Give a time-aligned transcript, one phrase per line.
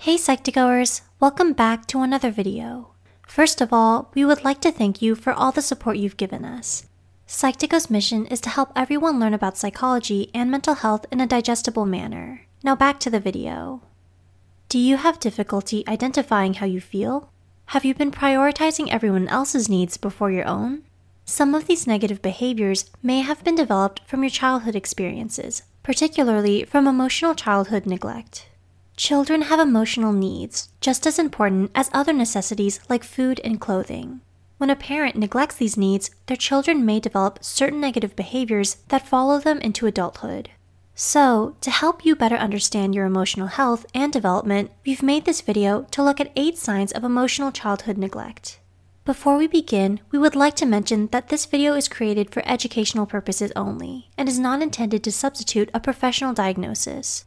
[0.00, 2.92] Hey Psych2Goers, welcome back to another video.
[3.26, 6.44] First of all, we would like to thank you for all the support you've given
[6.44, 6.86] us.
[7.26, 11.84] Psych2Go's mission is to help everyone learn about psychology and mental health in a digestible
[11.84, 12.46] manner.
[12.62, 13.82] Now back to the video.
[14.68, 17.32] Do you have difficulty identifying how you feel?
[17.66, 20.84] Have you been prioritizing everyone else's needs before your own?
[21.24, 26.86] Some of these negative behaviors may have been developed from your childhood experiences, particularly from
[26.86, 28.46] emotional childhood neglect.
[28.98, 34.22] Children have emotional needs, just as important as other necessities like food and clothing.
[34.56, 39.38] When a parent neglects these needs, their children may develop certain negative behaviors that follow
[39.38, 40.50] them into adulthood.
[40.96, 45.82] So, to help you better understand your emotional health and development, we've made this video
[45.92, 48.58] to look at 8 signs of emotional childhood neglect.
[49.04, 53.06] Before we begin, we would like to mention that this video is created for educational
[53.06, 57.26] purposes only and is not intended to substitute a professional diagnosis.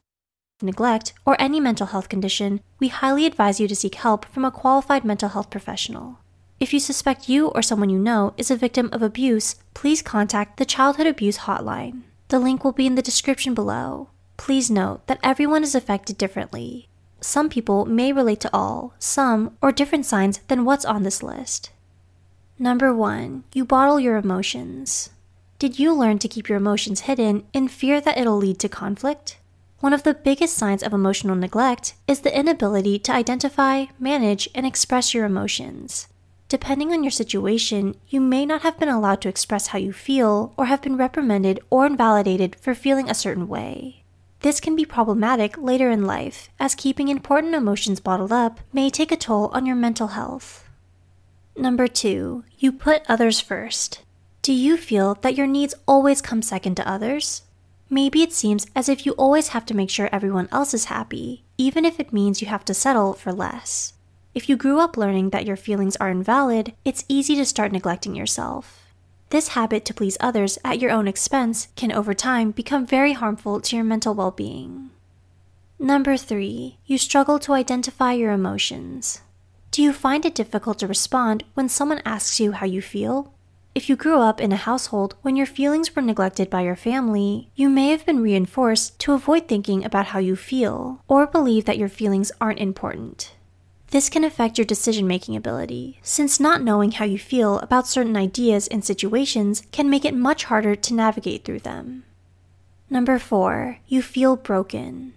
[0.63, 4.51] Neglect, or any mental health condition, we highly advise you to seek help from a
[4.51, 6.19] qualified mental health professional.
[6.59, 10.57] If you suspect you or someone you know is a victim of abuse, please contact
[10.57, 12.01] the Childhood Abuse Hotline.
[12.27, 14.09] The link will be in the description below.
[14.37, 16.87] Please note that everyone is affected differently.
[17.19, 21.71] Some people may relate to all, some, or different signs than what's on this list.
[22.57, 23.43] Number 1.
[23.53, 25.09] You bottle your emotions.
[25.57, 29.37] Did you learn to keep your emotions hidden in fear that it'll lead to conflict?
[29.81, 34.63] One of the biggest signs of emotional neglect is the inability to identify, manage, and
[34.63, 36.07] express your emotions.
[36.49, 40.53] Depending on your situation, you may not have been allowed to express how you feel
[40.55, 44.03] or have been reprimanded or invalidated for feeling a certain way.
[44.41, 49.11] This can be problematic later in life, as keeping important emotions bottled up may take
[49.11, 50.69] a toll on your mental health.
[51.57, 52.43] Number 2.
[52.59, 54.01] You put others first.
[54.43, 57.41] Do you feel that your needs always come second to others?
[57.93, 61.43] Maybe it seems as if you always have to make sure everyone else is happy,
[61.57, 63.91] even if it means you have to settle for less.
[64.33, 68.15] If you grew up learning that your feelings are invalid, it's easy to start neglecting
[68.15, 68.93] yourself.
[69.29, 73.59] This habit to please others at your own expense can over time become very harmful
[73.59, 74.91] to your mental well being.
[75.77, 76.77] Number 3.
[76.85, 79.19] You struggle to identify your emotions.
[79.71, 83.33] Do you find it difficult to respond when someone asks you how you feel?
[83.73, 87.49] If you grew up in a household when your feelings were neglected by your family,
[87.55, 91.77] you may have been reinforced to avoid thinking about how you feel or believe that
[91.77, 93.33] your feelings aren't important.
[93.91, 98.17] This can affect your decision making ability, since not knowing how you feel about certain
[98.17, 102.03] ideas and situations can make it much harder to navigate through them.
[102.89, 103.79] Number 4.
[103.87, 105.13] You feel broken.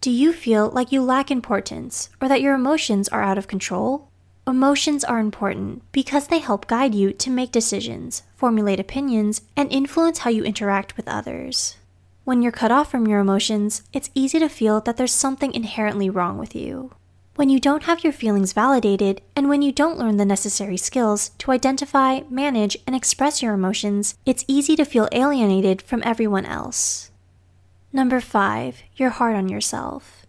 [0.00, 4.08] Do you feel like you lack importance or that your emotions are out of control?
[4.44, 10.18] Emotions are important because they help guide you to make decisions, formulate opinions, and influence
[10.18, 11.76] how you interact with others.
[12.24, 16.10] When you're cut off from your emotions, it's easy to feel that there's something inherently
[16.10, 16.90] wrong with you.
[17.36, 21.30] When you don't have your feelings validated, and when you don't learn the necessary skills
[21.38, 27.12] to identify, manage, and express your emotions, it's easy to feel alienated from everyone else.
[27.92, 28.82] Number 5.
[28.96, 30.21] You're hard on yourself.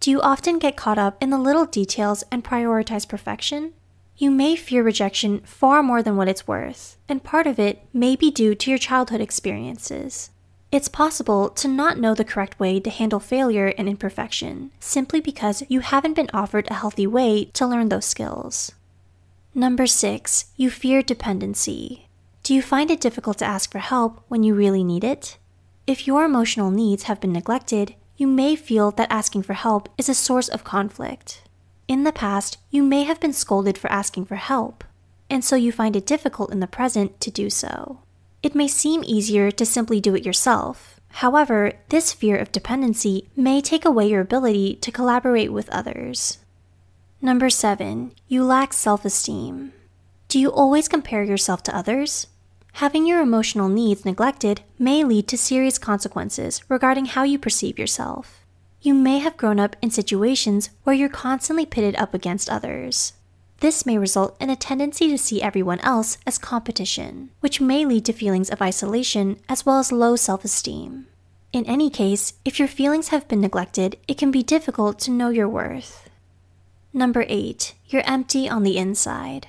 [0.00, 3.74] Do you often get caught up in the little details and prioritize perfection?
[4.16, 8.16] You may fear rejection far more than what it's worth, and part of it may
[8.16, 10.30] be due to your childhood experiences.
[10.72, 15.64] It's possible to not know the correct way to handle failure and imperfection, simply because
[15.68, 18.72] you haven't been offered a healthy way to learn those skills.
[19.54, 20.46] Number 6.
[20.56, 22.08] You fear dependency.
[22.42, 25.36] Do you find it difficult to ask for help when you really need it?
[25.86, 30.06] If your emotional needs have been neglected, you may feel that asking for help is
[30.06, 31.40] a source of conflict.
[31.88, 34.84] In the past, you may have been scolded for asking for help,
[35.30, 38.00] and so you find it difficult in the present to do so.
[38.42, 41.00] It may seem easier to simply do it yourself.
[41.24, 46.40] However, this fear of dependency may take away your ability to collaborate with others.
[47.22, 48.12] Number 7.
[48.28, 49.72] You lack self esteem.
[50.28, 52.26] Do you always compare yourself to others?
[52.80, 58.40] Having your emotional needs neglected may lead to serious consequences regarding how you perceive yourself.
[58.80, 63.12] You may have grown up in situations where you're constantly pitted up against others.
[63.58, 68.06] This may result in a tendency to see everyone else as competition, which may lead
[68.06, 71.06] to feelings of isolation as well as low self esteem.
[71.52, 75.28] In any case, if your feelings have been neglected, it can be difficult to know
[75.28, 76.08] your worth.
[76.94, 77.74] Number 8.
[77.88, 79.48] You're empty on the inside.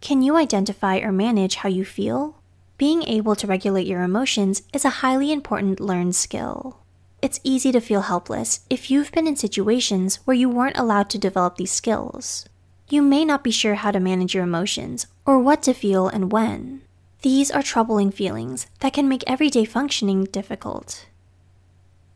[0.00, 2.38] Can you identify or manage how you feel?
[2.82, 6.80] Being able to regulate your emotions is a highly important learned skill.
[7.22, 11.16] It's easy to feel helpless if you've been in situations where you weren't allowed to
[11.16, 12.44] develop these skills.
[12.88, 16.32] You may not be sure how to manage your emotions or what to feel and
[16.32, 16.82] when.
[17.20, 21.06] These are troubling feelings that can make everyday functioning difficult.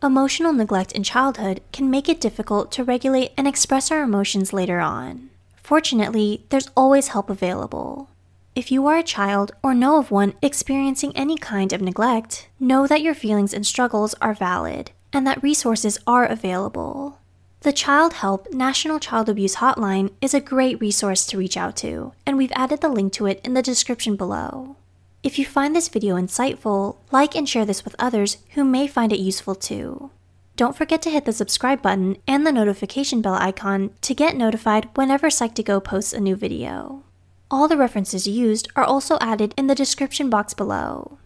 [0.02, 4.80] Emotional neglect in childhood can make it difficult to regulate and express our emotions later
[4.80, 5.30] on.
[5.62, 8.10] Fortunately, there's always help available.
[8.56, 12.86] If you are a child or know of one experiencing any kind of neglect, know
[12.86, 17.18] that your feelings and struggles are valid and that resources are available.
[17.60, 22.38] The Childhelp National Child Abuse Hotline is a great resource to reach out to, and
[22.38, 24.76] we've added the link to it in the description below.
[25.22, 29.12] If you find this video insightful, like and share this with others who may find
[29.12, 30.10] it useful too.
[30.56, 34.88] Don't forget to hit the subscribe button and the notification bell icon to get notified
[34.94, 37.02] whenever Psych2Go posts a new video.
[37.48, 41.19] All the references used are also added in the description box below.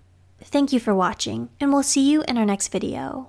[0.43, 3.29] Thank you for watching, and we'll see you in our next video.